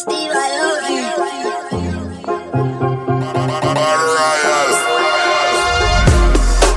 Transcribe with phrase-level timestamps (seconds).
[0.00, 1.04] Steve, I love you.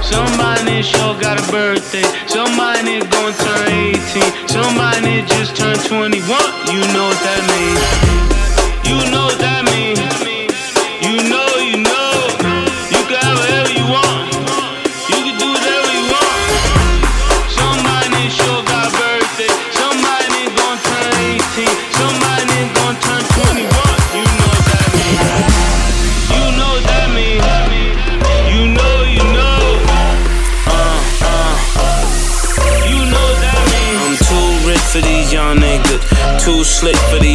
[0.03, 2.03] Somebody sure got a birthday.
[2.27, 4.49] Somebody gonna turn 18.
[4.49, 6.19] Somebody just turned 21.
[6.75, 7.83] You know what that means.
[8.89, 9.42] You know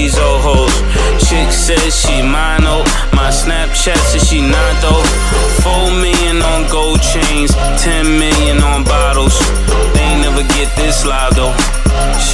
[0.08, 0.72] these old hoes.
[1.28, 2.80] Chick says she mine, oh.
[3.12, 5.04] My Snapchat says she not though.
[5.60, 9.36] Four million on gold chains, ten million on bottles.
[9.92, 11.52] They ain't never get this live though.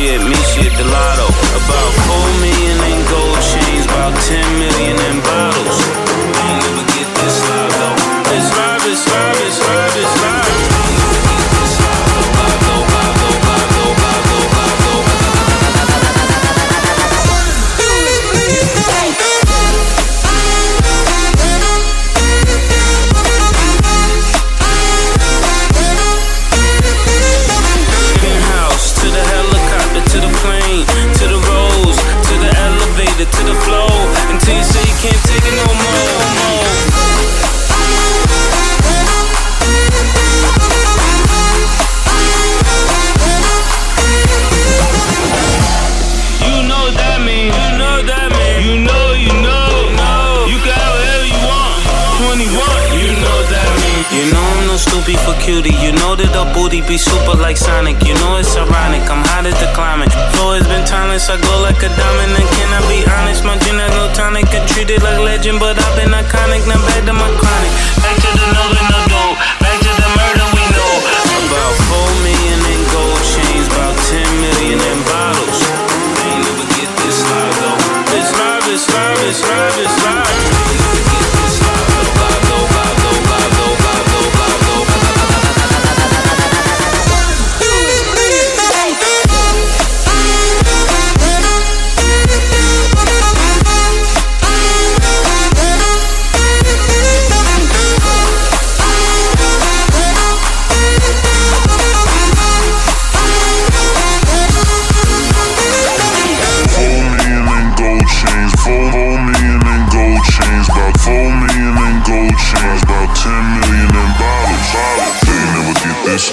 [0.04, 1.26] Me, she hit the lotto.
[1.58, 2.73] About four million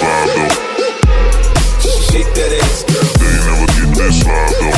[0.02, 0.92] live though.
[2.10, 3.08] Shake that ass, girl.
[3.18, 4.76] They ain't never get this live though.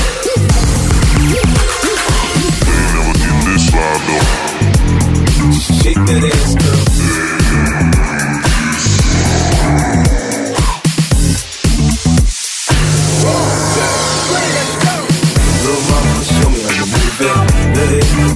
[2.65, 4.29] They ain't never get this live though.
[5.83, 6.83] Shake that ass, girl.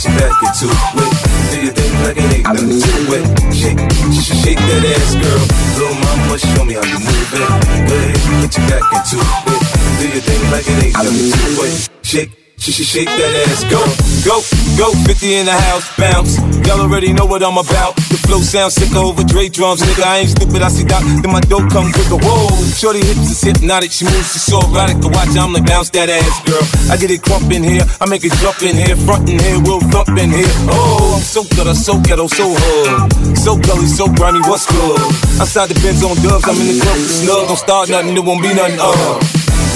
[0.00, 1.10] You back into it.
[1.50, 3.47] Do your thing like ain't nothing to it.
[3.58, 3.78] Shake,
[4.14, 5.42] sh- shake that ass, girl.
[5.78, 7.42] Little mama, show me how you move it.
[7.90, 9.60] Let it put your back into it.
[9.98, 11.90] Do your thing like it ain't nothing to it.
[12.06, 12.37] Shake.
[12.58, 13.78] Sh- sh- shake that ass, go,
[14.26, 14.42] go,
[14.74, 16.36] go, 50 in the house, bounce.
[16.66, 17.94] Y'all already know what I'm about.
[18.10, 20.02] The flow sounds sick over Dre drums, nigga.
[20.02, 22.18] I ain't stupid, I see Doc, then my dope come quicker.
[22.18, 24.98] Whoa, shorty hips is hypnotic, she moves, she's so erotic.
[25.00, 26.60] To watch, I'm like bounce that ass, girl.
[26.90, 29.62] I get it crump in here, I make it jump in here, front in here,
[29.62, 30.50] we'll thump in here.
[30.68, 34.42] Oh, I'm so good, I'm so ghetto, so hood, so gully, so grimy.
[34.50, 34.98] What's good?
[35.38, 37.48] Outside the Benz on dubs, I'm in the club with snug.
[37.48, 38.82] Don't start nothing, there won't be nothing.
[38.82, 39.22] Uh.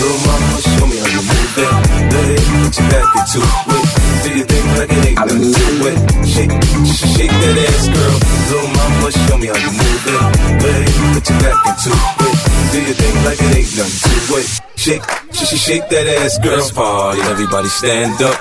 [0.03, 0.72] Mama,
[2.63, 3.87] Put your back into it.
[4.23, 5.97] Do your thing like it ain't nothing to it.
[6.27, 6.53] Shake,
[6.87, 8.17] sh- shake that ass, girl.
[8.51, 10.21] Little mama, show me how you move it.
[10.63, 12.37] Let it put your back into it.
[12.73, 14.47] Do your thing like it ain't nothing to it.
[14.77, 16.57] Shake, sh- sh- shake that ass, girl.
[16.59, 18.39] Let's party, everybody stand up.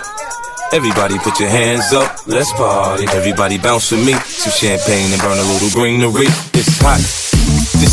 [0.73, 3.05] Everybody put your hands up, let's party.
[3.11, 4.13] Everybody bounce with me.
[4.13, 6.27] Some champagne and burn a little greenery.
[6.55, 7.20] It's hot.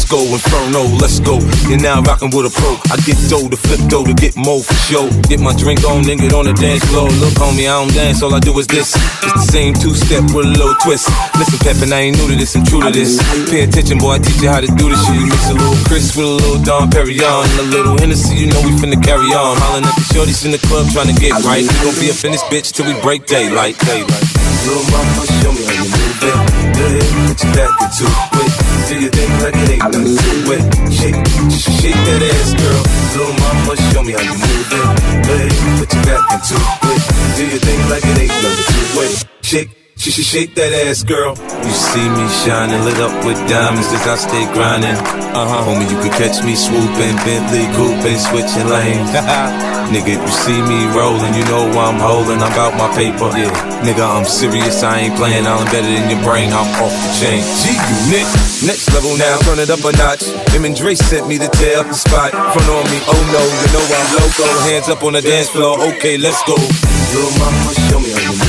[0.09, 1.37] Disco Inferno, let's go.
[1.69, 2.81] You're now rocking with a pro.
[2.89, 5.05] I get dough to flip dough to get more for show.
[5.29, 7.13] Get my drink on, then get on the dance floor.
[7.21, 8.97] Look, homie, I don't dance, all I do is this.
[8.97, 11.13] It's the same two step with a little twist.
[11.37, 13.21] Listen, Peppin, I ain't new to this, I'm true to this.
[13.53, 15.29] Pay attention, boy, I teach you how to do this shit.
[15.29, 17.45] Mix a little Cris with a little Dom Perignon.
[17.45, 19.61] And a little Hennessy, you know we finna carry on.
[19.61, 21.69] Hollin' at the shorties in the club trying to get right.
[21.69, 23.77] We gon' be in this bitch till we break daylight.
[23.85, 24.25] daylight.
[24.65, 26.37] Little mama, show me how you move it.
[26.81, 26.97] Good,
[27.29, 30.63] put your back into it do your thing like it ain't gonna do it.
[30.91, 31.19] Shake,
[31.53, 32.83] shake that ass, girl.
[33.13, 34.89] Little mama, show me how you move it.
[35.29, 35.53] babe.
[35.79, 37.03] put your back into it.
[37.37, 39.29] Do your thing like it ain't gonna do it.
[39.43, 41.35] Shake she should shake that ass, girl.
[41.35, 44.95] You see me shining, lit up with diamonds as I stay grinding.
[45.35, 45.67] Uh huh.
[45.67, 49.11] Homie, you could catch me swooping, Bentley coupé, switching lanes.
[49.91, 52.39] Nigga, if you see me rolling, you know why I'm holding.
[52.39, 53.27] I'm about my paper.
[53.35, 53.51] Yeah.
[53.83, 55.51] Nigga, I'm serious, I ain't playing.
[55.51, 57.43] I'm embedded in your brain, I'm off the chain.
[57.43, 57.75] G
[58.07, 58.27] unit.
[58.71, 60.23] Next level now, turn it up a notch.
[60.55, 62.31] Him and Dre sent me to tear up the spot.
[62.31, 64.47] Front on me, oh no, you know I'm loco.
[64.71, 66.55] Hands up on the dance floor, okay, let's go.
[66.55, 68.48] Little mama, show me how you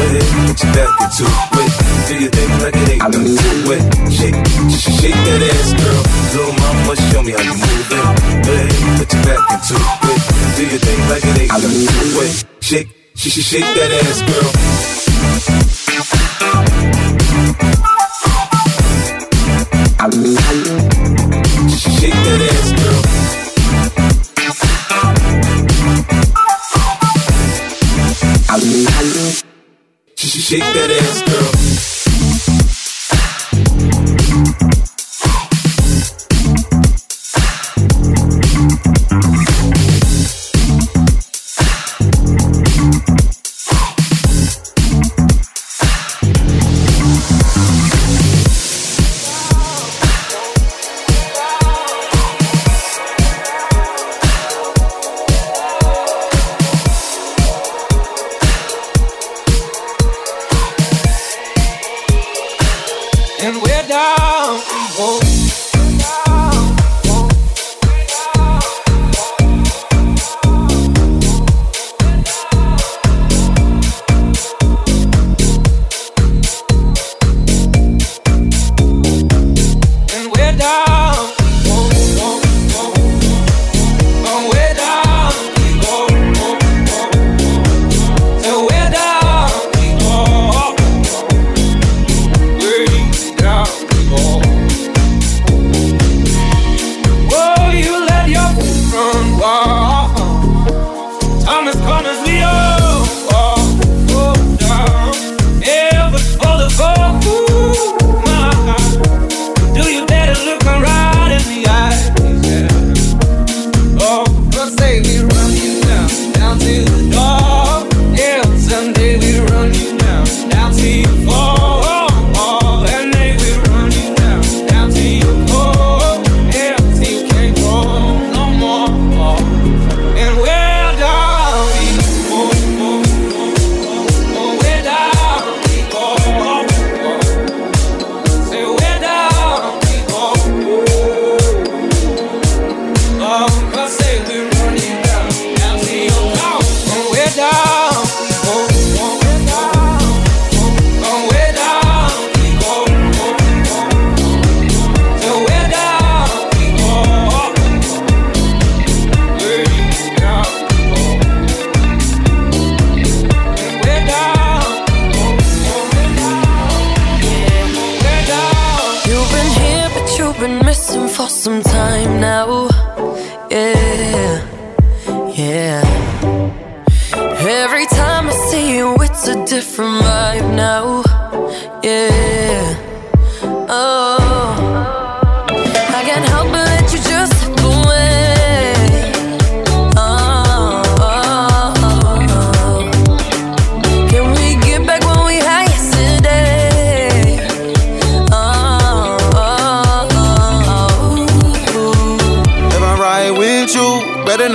[0.00, 0.24] move it.
[0.48, 1.24] Put your back into
[1.60, 1.72] it.
[2.08, 3.82] Do your thing like it ain't nothing to it.
[4.12, 4.38] Shake,
[4.72, 6.02] sh- shake that ass, girl.
[6.34, 8.04] Little mama, show me how you move it.
[8.50, 10.20] Ahead, put your back into it.
[10.56, 12.44] Do your thing like it ain't nothing to it.
[12.60, 15.69] Shake, sh- sh- shake that ass, girl.
[30.50, 31.59] Shake that ass, girl.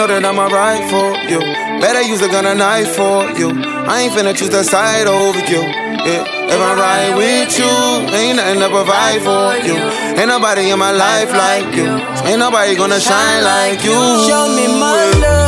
[0.07, 1.39] Know that I'ma ride for you.
[1.81, 3.49] Better use a gun and knife for you.
[3.89, 5.61] I ain't finna choose the side over you.
[5.61, 6.23] Yeah.
[6.45, 7.65] If I ride with you,
[8.13, 9.77] ain't nothing to provide for you.
[10.19, 11.89] Ain't nobody in my life like you.
[12.29, 13.97] Ain't nobody gonna shine like you.
[14.27, 15.44] Show me my love.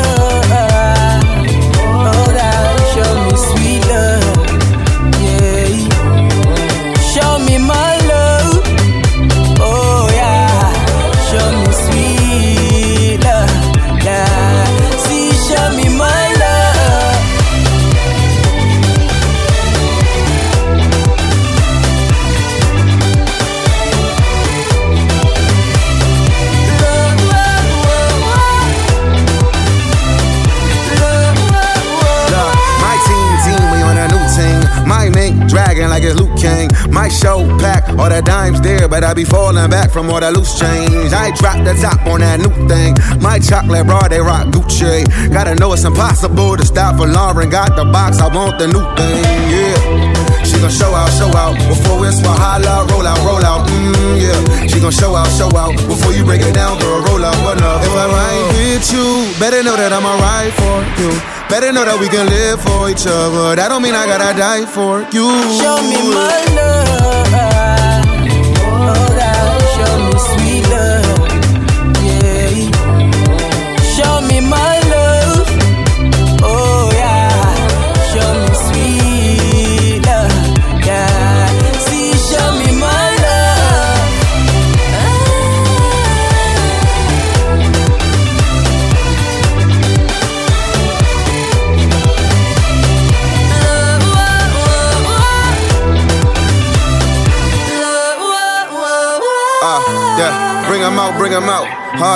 [37.98, 41.12] All the dimes there, but I be falling back from all the loose change.
[41.12, 42.94] I drop the top on that new thing.
[43.20, 45.03] My chocolate bra, they rock Gucci.
[45.34, 47.50] Gotta know it's impossible to stop for Lauren.
[47.50, 50.46] Got the box, I want the new thing, yeah.
[50.46, 54.67] She gon' show out, show out before it's holla, roll out, roll out, mm, yeah.
[54.67, 57.60] She gon' show out, show out before you break it down, girl, roll out, what
[57.60, 57.82] up?
[57.82, 61.37] If I ride with you, better know that I'ma ride for you.
[61.49, 63.55] Better know that we can live for each other.
[63.55, 65.31] That don't mean I gotta die for you.
[65.55, 66.56] Show me my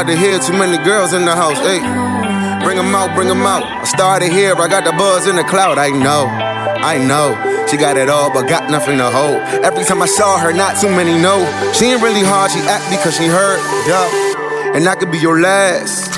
[0.01, 1.59] Hard to hear, too many girls in the house.
[1.59, 1.77] Hey,
[2.65, 3.61] bring 'em out, bring 'em out.
[3.61, 5.77] I started here, I got the buzz in the cloud.
[5.77, 7.37] I know, I know.
[7.69, 9.37] She got it all, but got nothing to hold.
[9.63, 11.45] Every time I saw her, not too many know.
[11.73, 13.59] She ain't really hard, she act because she hurt.
[13.85, 16.09] Yeah, and I could be your last.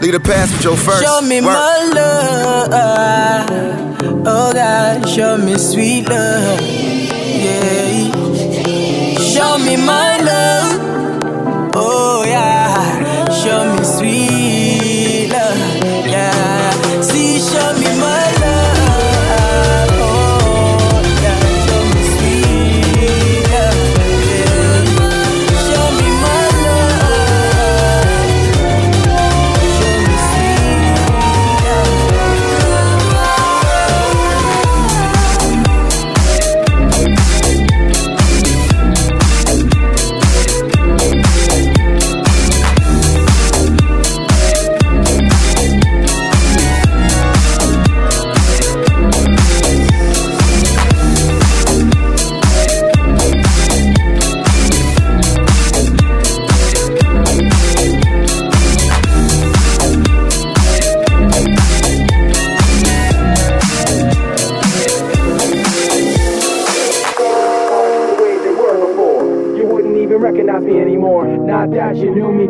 [0.00, 1.02] Lead the past with your first.
[1.02, 1.58] Show me Work.
[1.58, 2.68] my love.
[4.26, 6.60] Oh God, show me sweet love.
[7.42, 8.14] Yeah.
[9.34, 10.73] Show me my love.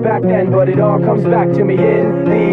[0.05, 2.44] Back then, but it all comes back to me in the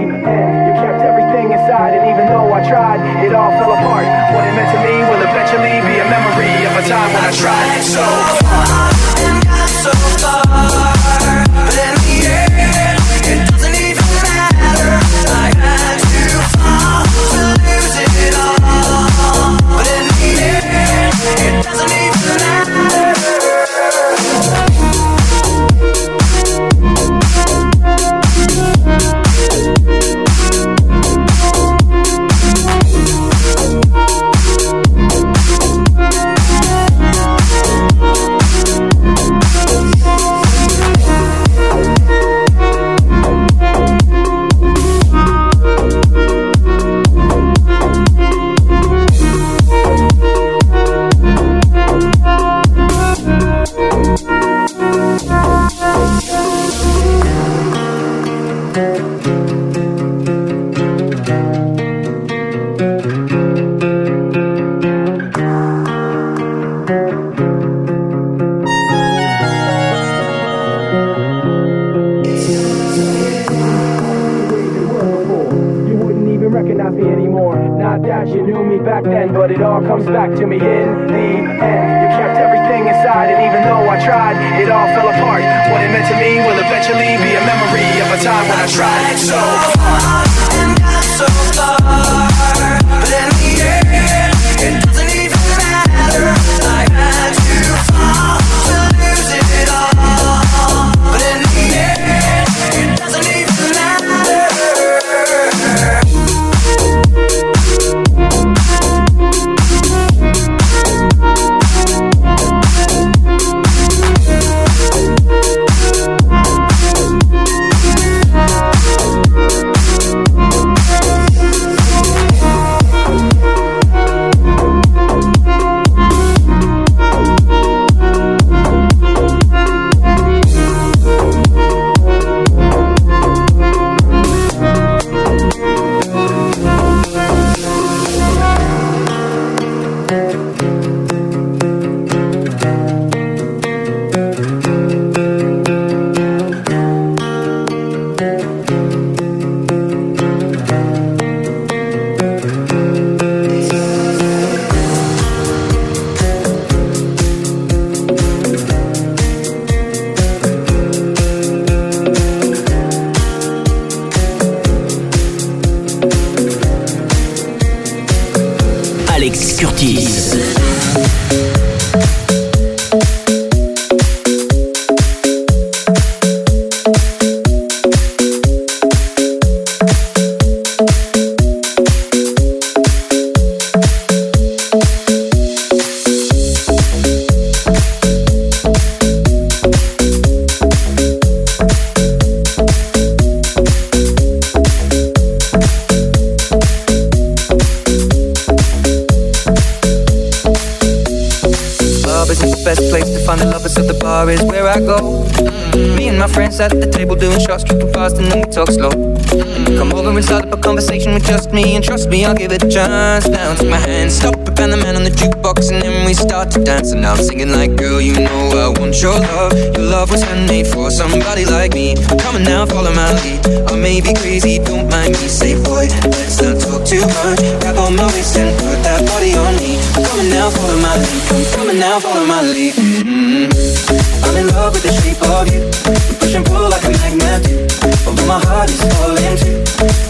[212.26, 213.28] I'll give it a chance.
[213.28, 216.14] Now take my hand, stop it, and the man on the jukebox, and then we
[216.14, 216.92] start to dance.
[216.92, 219.54] And I'm singing like, girl, you know I want your love.
[219.76, 221.96] Your love was handmade for somebody like me.
[222.22, 223.40] Come on now, follow my lead.
[223.72, 225.28] I may be crazy, don't mind me.
[225.28, 227.40] Say, boy, let's not talk too much.
[227.62, 229.82] Grab on my waist and put that body on me.
[229.96, 231.22] Come on now, follow my lead.
[231.56, 232.74] Come on now, follow my lead.
[232.76, 234.26] Mm-hmm.
[234.26, 235.62] I'm in love with the shape of you.
[235.90, 237.91] We push and pull like a magnet.
[238.28, 239.38] My heart is falling.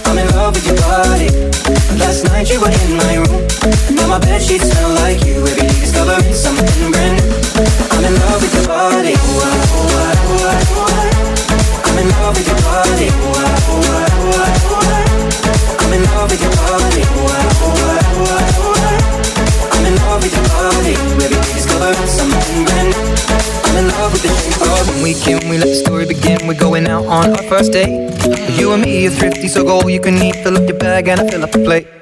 [0.06, 1.28] I'm in love with your body.
[2.00, 3.44] Last night you were in my room.
[3.96, 5.42] Now my smell like you.
[5.42, 7.32] Every day discovering something brand new.
[7.92, 9.16] I'm in love with your body.
[11.84, 13.10] I'm in love with your body.
[15.82, 17.02] I'm in love with your body.
[17.02, 18.41] Ooh, ah, ooh, ah, ooh, ah,
[20.12, 20.94] love with your body.
[20.94, 23.32] Every day discovering something brand new.
[23.72, 26.46] I'm in love with the shape of When we can, we let the story begin
[26.46, 28.12] We're going out on our first date
[28.60, 31.08] You and me are thrifty, so go all you can eat Fill up your bag
[31.08, 32.00] and I fill up the plate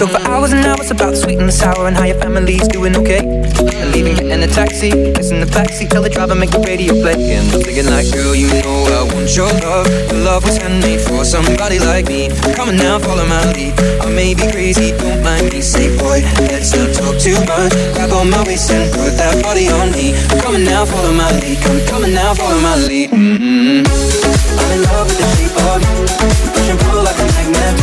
[0.00, 2.66] talk for hours and hours about the sweet and the sour and how your family's
[2.68, 3.20] doing okay.
[3.20, 7.36] And leaving, getting a taxi, kissing the backseat, tell the driver make the radio play.
[7.36, 9.84] And I'm thinking like, girl, you know I want your love.
[10.08, 12.32] Your love was handmade for somebody like me.
[12.56, 13.76] Come on now, follow my lead.
[14.00, 15.60] I may be crazy, don't mind me.
[15.60, 17.76] Say, boy, let's not talk too much.
[17.92, 20.16] Grab on my waist and put that body on me.
[20.40, 21.60] Come on now, follow my lead.
[21.60, 23.12] Come, come on now, follow my lead.
[23.12, 23.84] Mm-hmm.
[23.84, 26.08] I'm in love with the shape of you.
[26.56, 27.76] Push and pull like a magnet.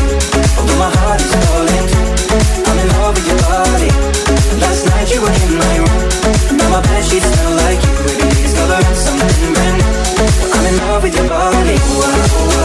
[0.57, 1.86] Although my heart is falling.
[10.53, 11.77] I'm in love with your body.
[11.77, 12.56] Last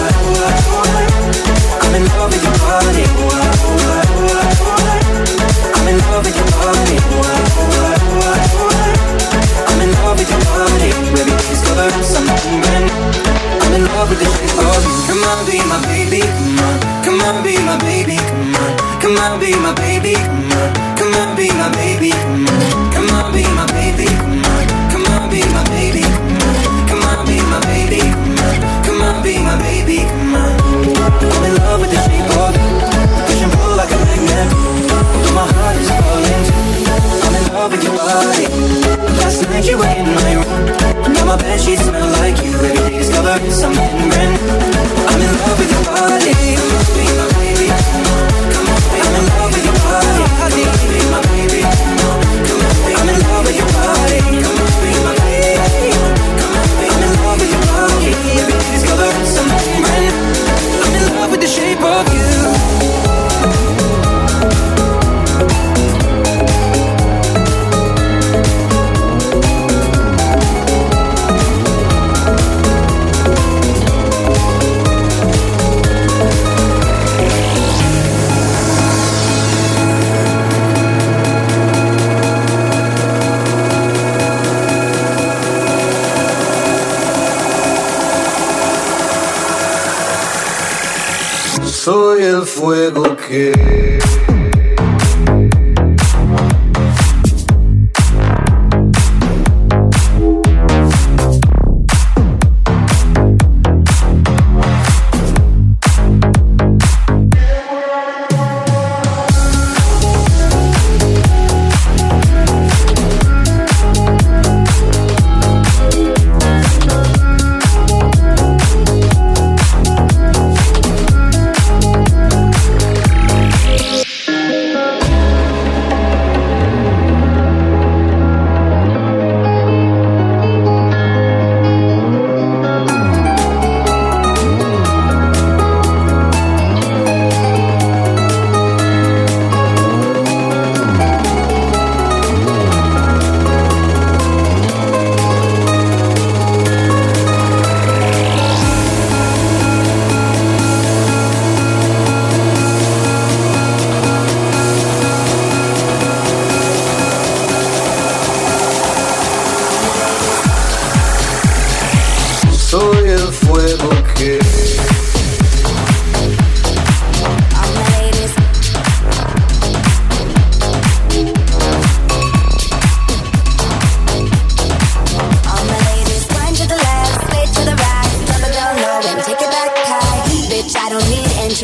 [92.33, 93.99] el fuego que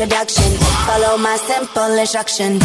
[0.01, 0.53] introduction.
[0.87, 2.59] Follow my simple instruction.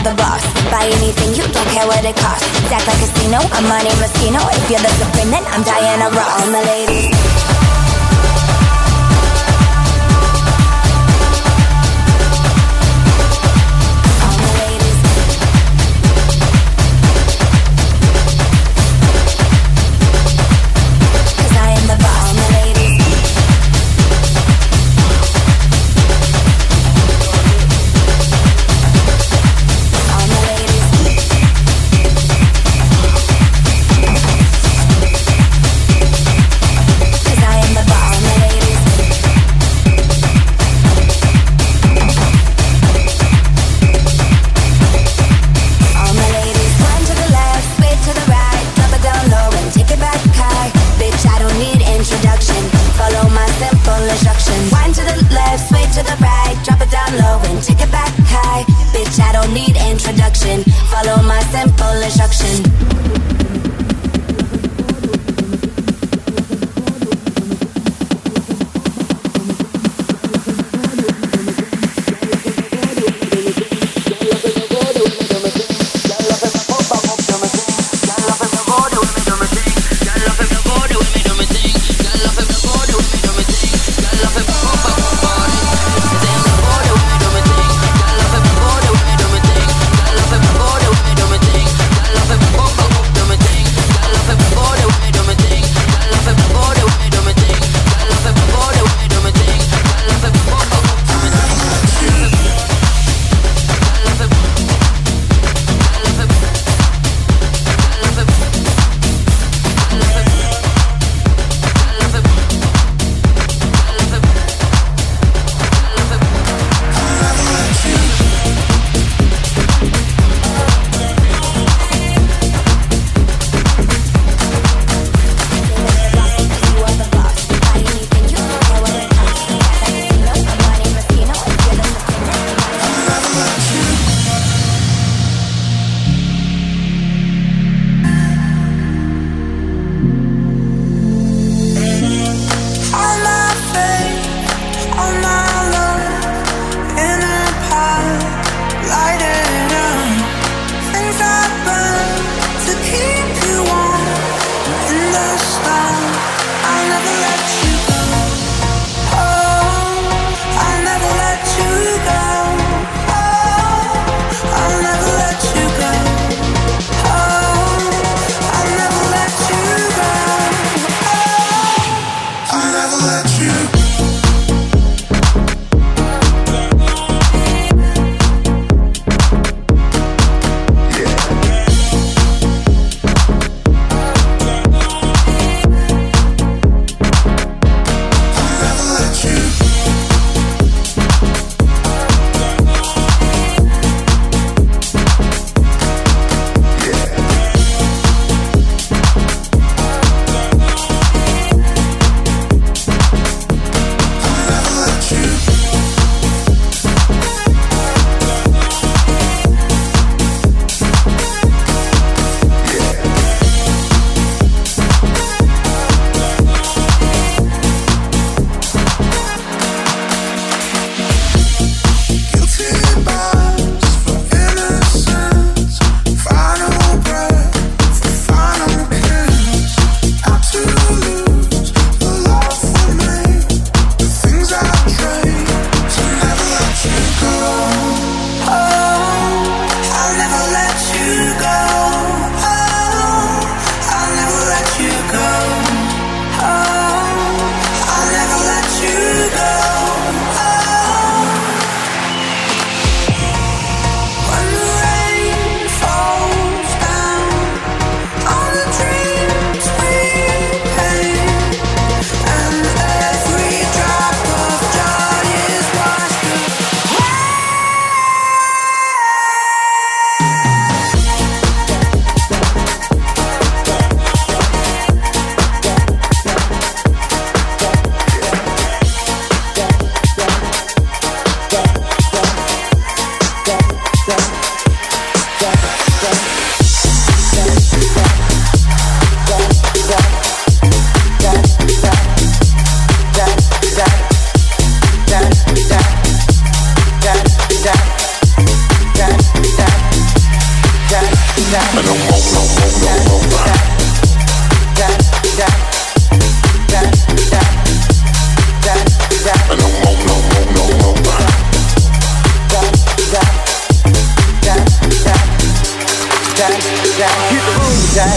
[0.00, 0.42] are the boss.
[0.70, 2.46] Buy anything, you don't care what it costs.
[2.72, 4.40] Act like a casino, I'm Money Moschino.
[4.56, 6.42] If you're the supreme, then I'm Diana Ross.
[6.42, 7.29] All my ladies.
[62.02, 63.19] injection.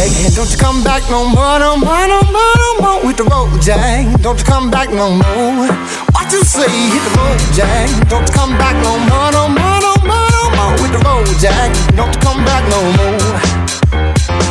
[0.04, 3.62] Don't you come back no more, no more, no more, no more with the road
[3.62, 4.04] jack.
[4.20, 5.72] Don't you come back no more.
[6.12, 6.68] What you say?
[6.68, 7.88] Hit the road jack.
[8.10, 11.32] Don't you come back no more, no more, no more, no more with the road
[11.39, 11.72] jack.
[11.96, 13.16] Don't you come back no more.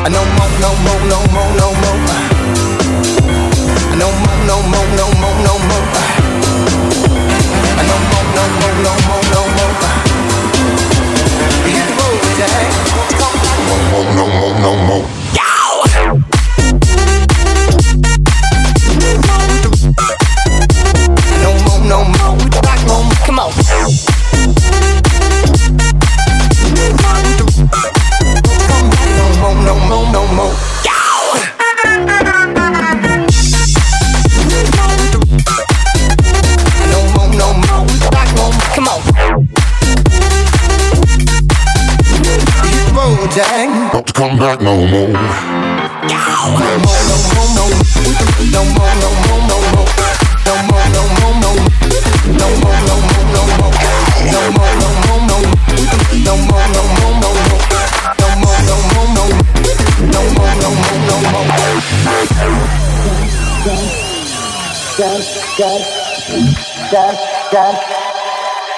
[0.09, 2.01] No more, no more, no more, no more.
[4.01, 5.85] No more, no more, no more, no more.
[7.77, 9.77] No more, no more, no more, no more.
[11.69, 12.73] Hit the road jack.
[12.97, 15.12] Don't you come back no more, no more, no more.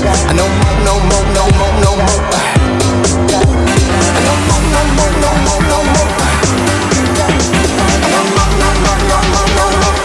[0.00, 2.24] No more, no more, no more, no more.
[3.20, 6.08] No more, no more, no more, no more.
[8.08, 9.96] No more, no more, no more, no more.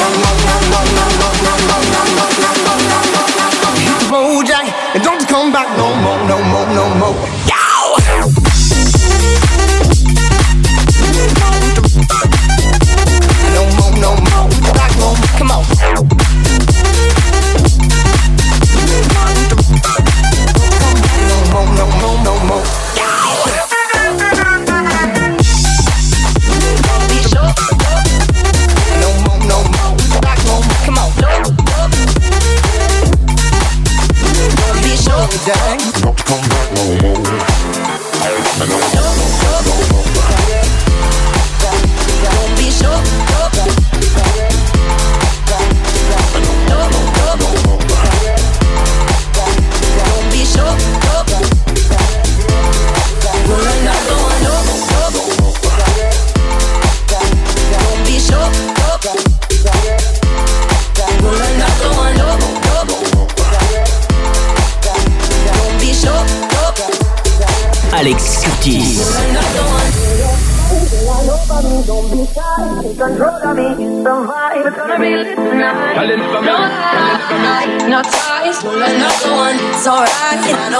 [0.00, 2.32] No more, no more, no more, no more, no more,
[3.84, 7.39] no more, Jack, and don't come back no more, no more, no more.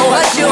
[0.03, 0.50] Know what you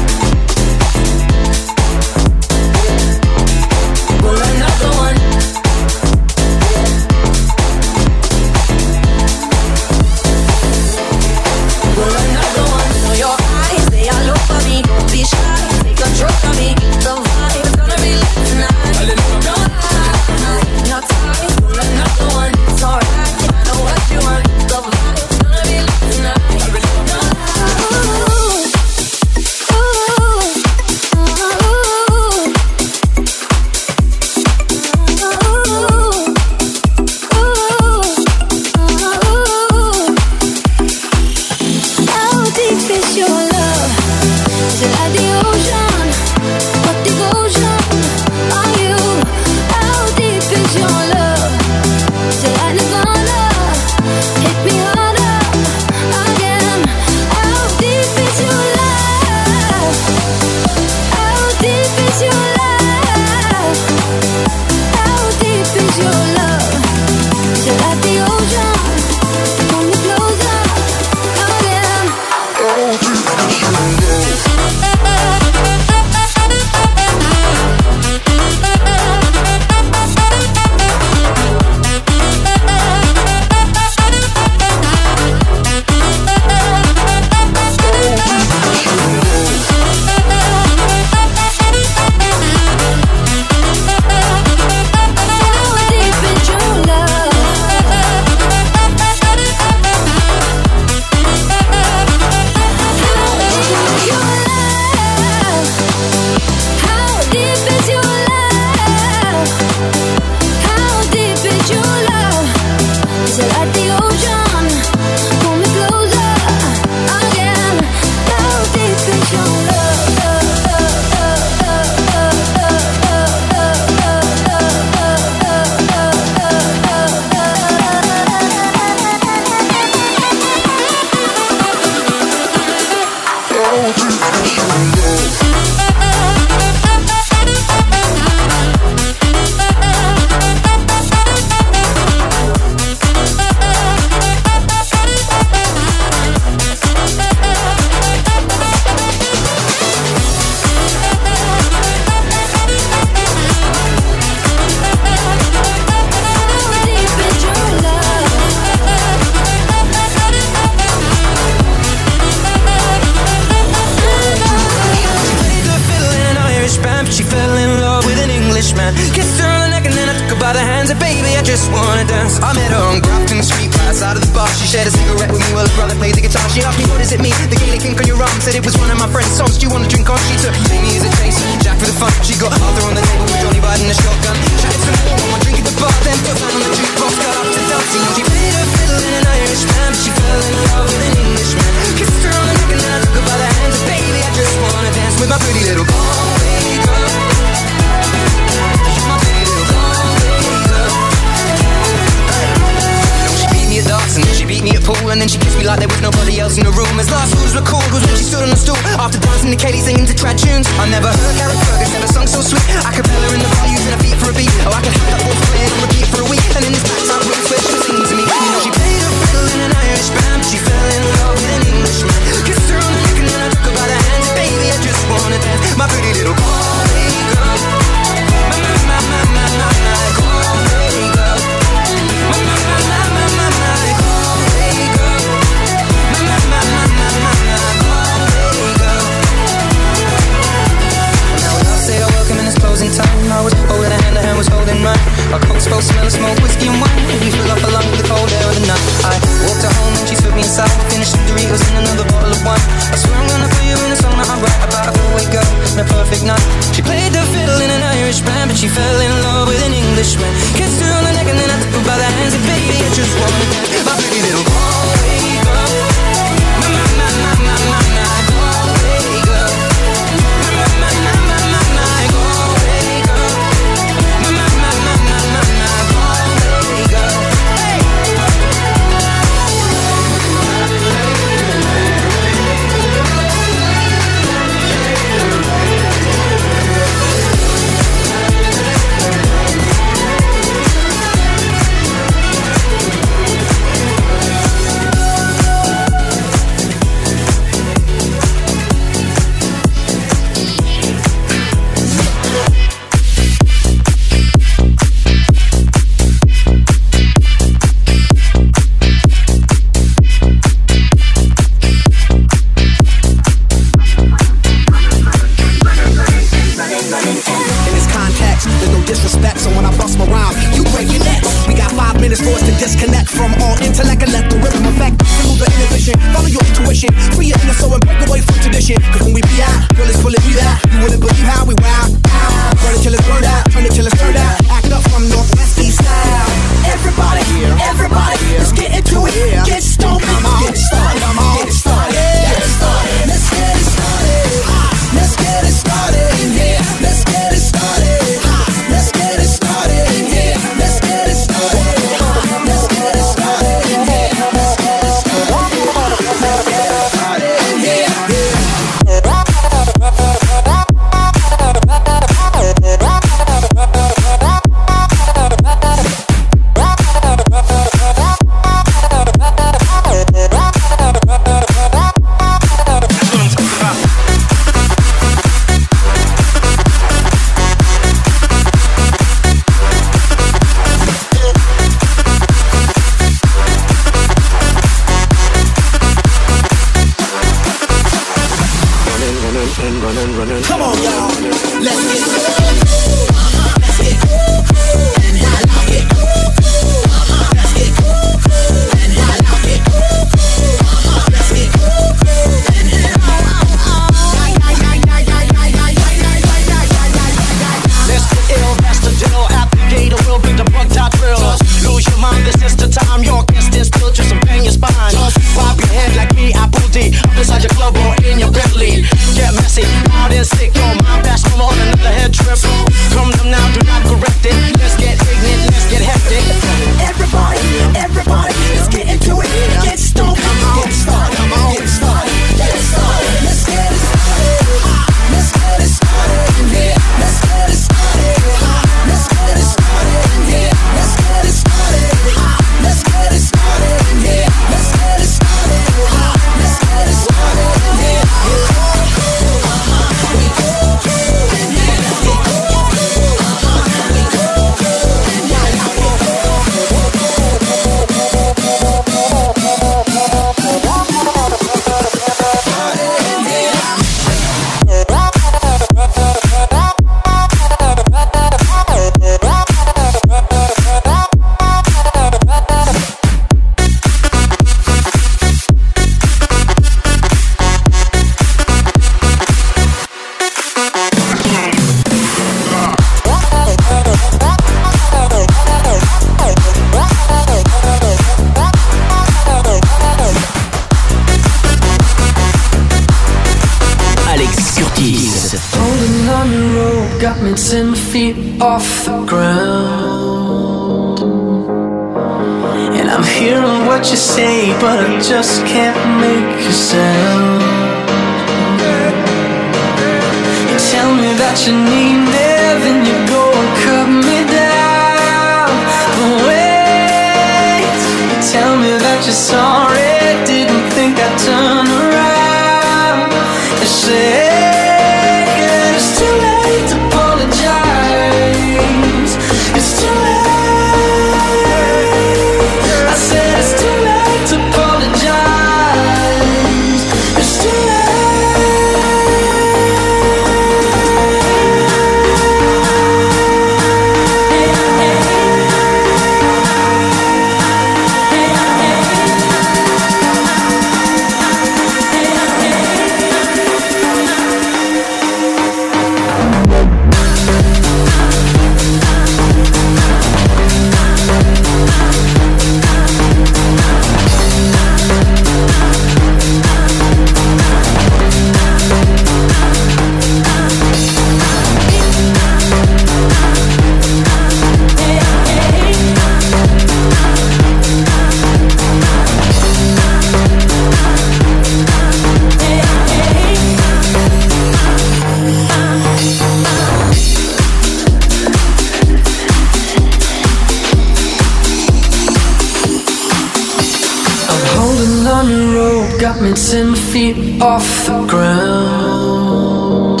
[597.56, 600.00] off the ground.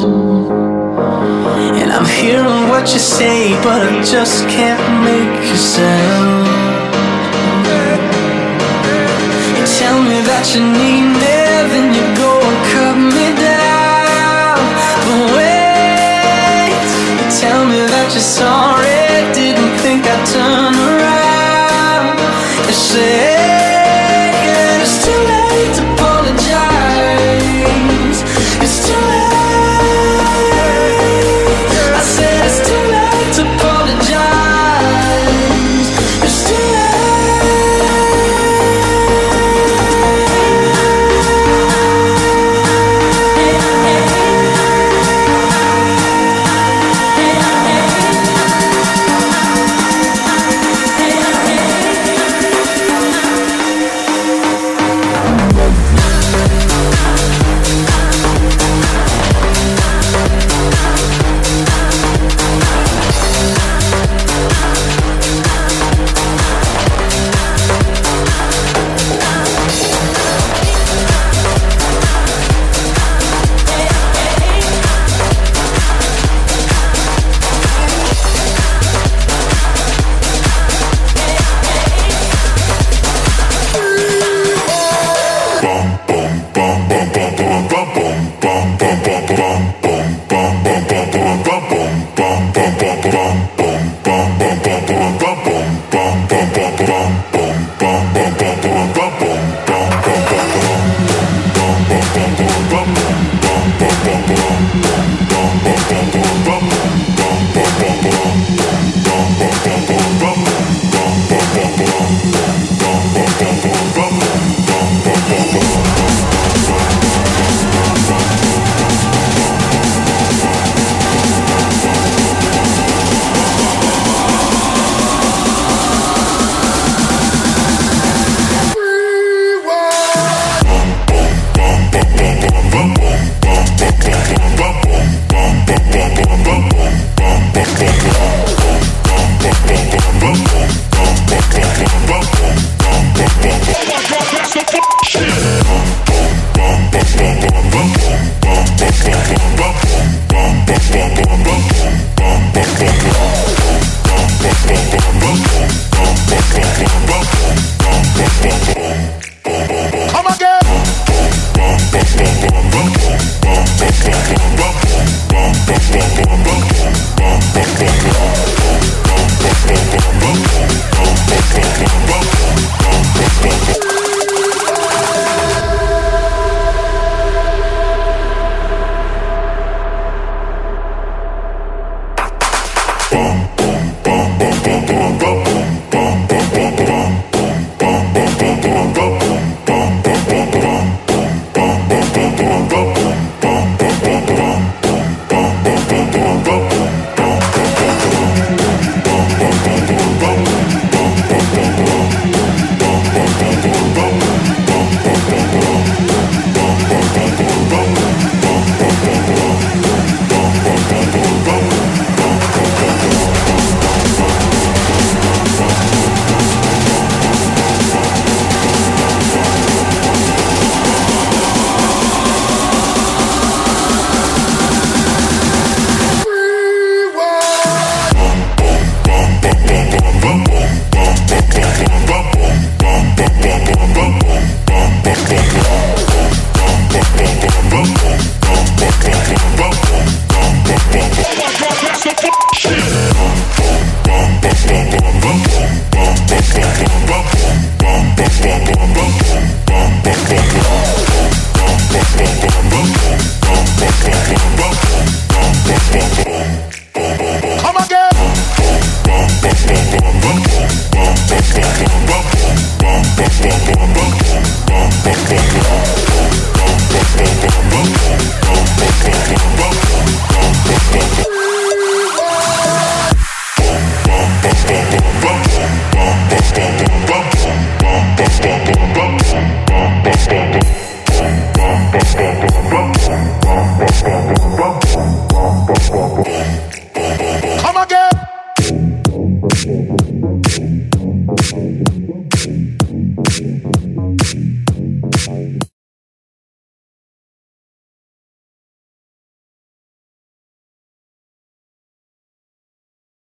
[1.80, 4.85] And I'm hearing what you say, but I just can't